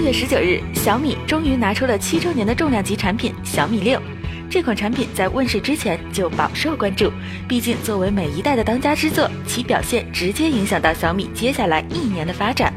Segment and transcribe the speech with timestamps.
[0.00, 4.00] 四月十九日，小米终于拿出了七周年的重量级产品小米六。
[4.48, 7.12] 这款产品在问世之前就饱受关注，
[7.46, 12.72] 毕竟作为每一代的当家之作，其表现直接影响到小米接下来一年的发展。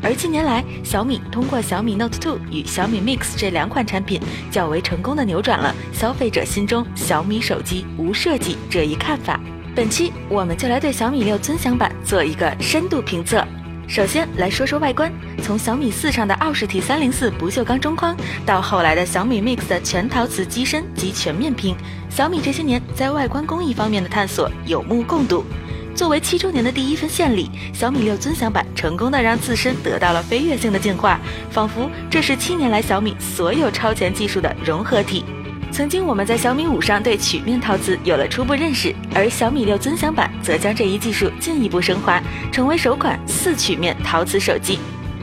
[0.00, 4.18] 而近年来，小米通过小米 Note 2与小米 Mix 这两款产品，
[4.50, 9.38] 较为成功的扭转了消费者心中小米手机无设计这一看法。
[9.76, 13.46] 本期我们就来对小米六尊享版做一个深度评测。
[13.92, 15.12] 首先来说说外观，
[15.42, 21.76] 从小米四上的奥氏体三零四不锈钢中框，到后来的小米 Mix 的全陶瓷机身及全面屏，
[22.08, 25.44] 小米这些年在外观工艺方面的探索有目共睹。
[25.94, 35.22] 作为七周年的第一份献礼，小米六尊享版成功的让自身得到了飞跃性的进化，仿佛这是七年来小米所有超前技术的融合体。
[35.72, 42.22] 曾经我们在小米五上对曲面陶瓷有了初步认识，而小米六尊享版则将这一技术进一步升华，
[42.52, 44.78] 成为首款四曲面陶瓷手机。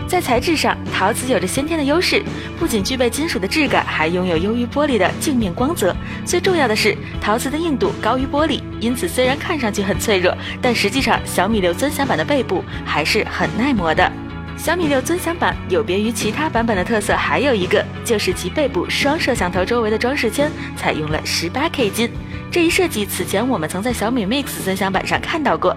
[0.07, 2.23] 在材质上，陶瓷有着先天的优势，
[2.57, 5.96] 不仅具备金属的质感，还拥有优于玻璃的镜面光泽。
[6.26, 14.12] 最重要的是，陶瓷的硬度高于玻璃，因此虽然看上去很脆弱，但实际上小米六尊享版的背部还是很耐磨的。
[14.60, 22.12] 小米六尊享版有别于其他版本的特色还有一个，就是其背部双摄像头周围的装饰圈采用了十八 K 金。
[22.52, 25.76] 这一设计此前我们曾在小米 Mix 尊享版上看到过。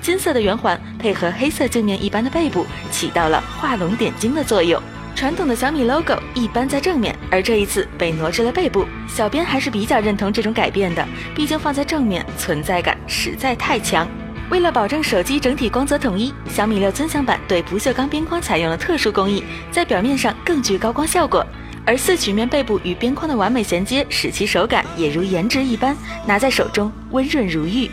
[0.00, 4.82] 金色的圆环配合黑色镜面一般的背部，起到了画龙点睛的作用。
[5.14, 8.86] 传统的小米 logo 一般在正面，而这一次被挪至了背部。
[9.06, 14.08] 小编还是比较认同这种改变的，毕竟放在正面存在感实在太强。
[14.52, 21.42] 为了保证手机整体光泽统一，小米六尊享版对不锈钢边框采用了特殊工艺，在表面上更具高光效果。
[21.86, 27.90] 而四曲面背部与边框的完美衔接，使其手感也如颜值一般，拿在手中温润如玉。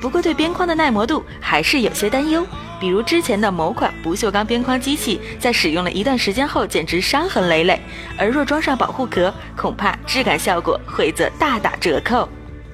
[0.00, 2.42] 不过对边框的耐磨度还是有些担忧，
[2.80, 7.78] 比如之前的某款不锈钢边框机器，在使用了一段时间后，简直伤痕累累。
[8.16, 12.26] 而若装上保护壳，恐怕质感效果会则大打折扣。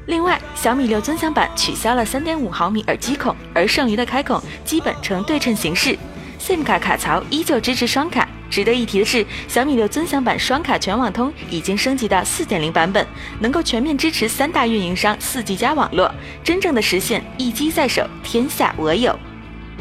[0.08, 5.98] 另外，小米六尊享版取消了三点五毫米耳机孔，而剩余的开孔基本呈对称形式
[6.41, 8.26] ，SIM 卡卡槽依旧支持双卡。
[8.48, 13.06] 值得一提的是，小米六尊享版双卡全网通已经升级到四点零版本，
[13.38, 16.10] 能够全面支持三大运营商四 G 加网络，
[16.42, 19.14] 真正的实现一机在手，天下我有。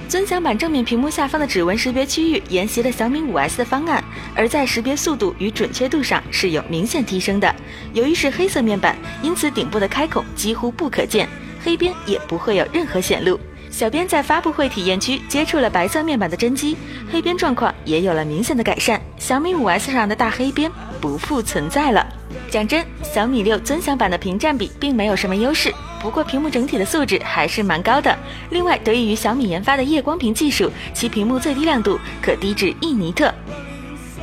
[0.07, 4.01] 尊享版正面屏幕下方的指纹识别区域沿袭了小米五 S 的方案，
[4.33, 7.55] 而在识别速度与准确度上是有明显提升的。
[7.91, 11.27] 由于是黑色面板，因此顶部的开孔几乎不可见，
[11.61, 13.37] 黑边也不会有任何显露。
[13.69, 16.77] 小编在发布会体验区接触了白色面板的真机，
[17.11, 22.07] 黑边状况也有了明显的改善，小米五 S 上的大黑边不复存在了。
[22.49, 28.15] 讲真，小米六尊享版的屏占比并没有什么优势，不过屏幕整体的素质还是蛮高的。
[28.51, 33.33] 另外，得益于小米研发的夜光屏技术，其屏幕最低亮度可低至一尼特。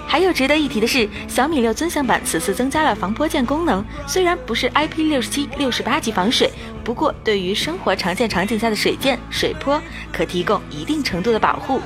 [0.06, 6.48] 还有值得一提的是，小米六尊享版此次增加了防泼溅功能，虽然不是 IP 六十七、六十八级防水，
[6.84, 11.80] 不过对于生活常见场景下的水溅、水泼，可提供一定程度的保护。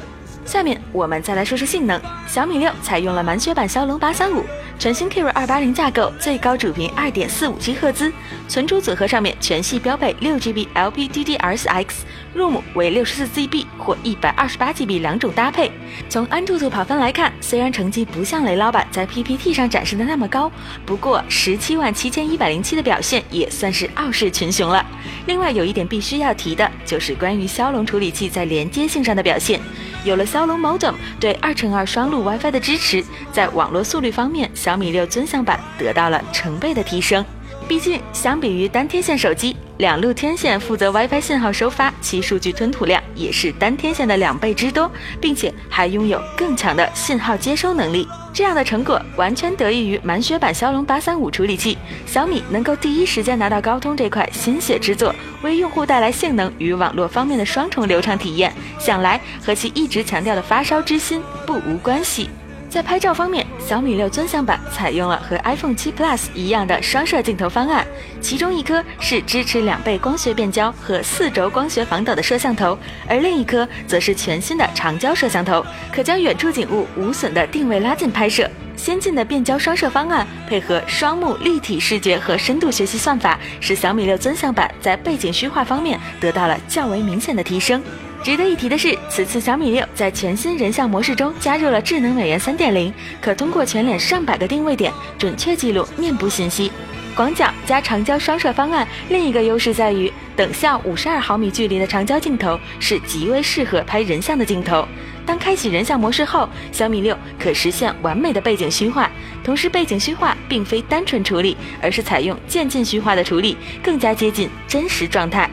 [0.49, 4.43] 下面我们再来说说性能，小米六采用了满血版骁龙八三五。
[4.79, 8.11] 全新 Kirin 二八零架构，最高主频二点四五七赫兹，
[8.49, 15.71] 存储组合上面全系标配六 GB LPDDR4X，ROM 为六十四 GB 或一百二十八 GB 两种搭配。
[16.09, 20.51] 从安兔兔跑分来看，虽然成绩不像雷老板在 PPT 上展示的那么高，
[20.87, 24.83] 不过十七万七千一百零七的表现也算是傲视群雄了。
[25.27, 29.61] 另外有一点必须要提的，就是关于骁龙处理器在连接性上的表现。
[30.09, 37.23] 有了骁龙 Modem 对二乘二双路 WiFi 的支持，在网络速率方面，小米六尊享版得到了成倍的提升。
[37.69, 44.91] 毕竟，相比于单天线手机，两路天线负责 WiFi 信号收发，其数据吞吐量也是单天线的两倍之多，
[45.21, 48.09] 并且还拥有更强的信号接收能力。
[48.33, 51.77] 这样的成果完全得益于满血版骁龙八三五处理器。
[52.07, 62.31] 小米能够第一时间拿到高通这块心血之作，为用户带来性能与网络方面的双重流畅体验，想来和其一直强调的发烧之心不无关系。
[62.69, 67.87] 在拍照方面，小米六尊享版采用了和 iPhone 七 Plus 一样的双摄镜头方案，
[68.21, 72.79] 其中一颗是支持两倍光学变焦和四轴光学防抖的摄像头，
[73.09, 78.49] 而另一颗则是全新的长焦摄像头，可将远处景物无损的定位拉近拍摄。
[78.77, 87.83] 先进的变焦双摄方案配合双目立体视觉和深度学习算法，使小米六尊享版在背景虚化方面得到了较为明显的提升。
[88.23, 96.71] 值得一提的是，此次小米六在全新人像模式中加入了智能美颜三点零，可通过全脸上百个定位点，准确记录面部信息。
[97.15, 104.87] 广角加长焦双摄方案另一个优势在于，等效五十二毫米距离的长焦镜头是极为适合拍人像的镜头。
[105.25, 109.11] 当开启人像模式后，小米六可实现完美的背景虚化。
[109.43, 115.49] 同时，背景虚化并非单纯处理，而是采用渐进虚化的处理，更加接近真实状态。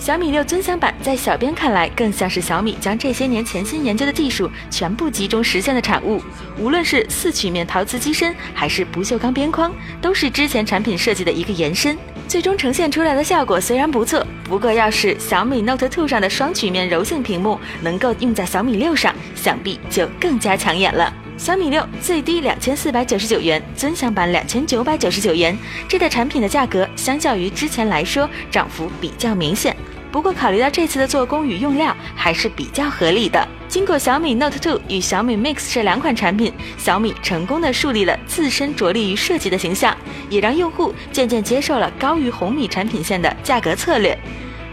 [0.00, 6.22] 小米六尊享版在小编看来，更像是小米将这些年潜心研究的技术全部集中实现的产物。
[6.58, 9.70] 无论是四曲面陶瓷机身，还是不锈钢边框，
[10.00, 11.98] 都是之前产品设计的一个延伸。
[12.26, 21.12] 最终呈现出来的效果虽然不错，不过要是小米 Note 2上的双曲面柔性屏幕能够用在小米六上，想必就更加抢眼了。
[21.36, 25.54] 小米六最低两千四百九十九元，尊享版两千九百九十九元，
[25.86, 29.76] 这代产品的价格相较于之前来说涨幅比较明显。
[30.10, 33.46] 不过考虑到这次的做工与用料还是比较合理的。
[33.68, 39.96] 经过小米 Note 2与小米 Mix 这两款产品，小米成功的树立了自身着力于设计的形象，
[40.28, 44.18] 也让用户渐渐接受了高于红米产品线的价格策略。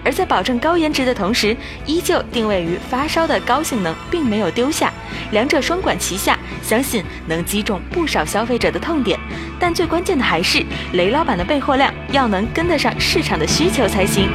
[0.03, 1.55] 而在保证高颜值的同时，
[1.85, 4.91] 依旧定位于发烧的高性能，并没有丢下，
[5.31, 9.19] 两者双管齐下，相信能击中不少消费者的痛点。
[9.59, 14.29] 但最关键的还是雷老板的备货量要能跟得上市场的需求才行。